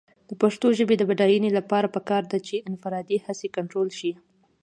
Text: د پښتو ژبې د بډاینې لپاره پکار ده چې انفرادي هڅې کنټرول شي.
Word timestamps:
د 0.29 0.31
پښتو 0.41 0.67
ژبې 0.77 0.95
د 0.97 1.03
بډاینې 1.09 1.49
لپاره 1.57 1.87
پکار 1.95 2.23
ده 2.31 2.37
چې 2.47 2.63
انفرادي 2.69 3.17
هڅې 3.25 3.47
کنټرول 3.57 3.89
شي. 3.99 4.11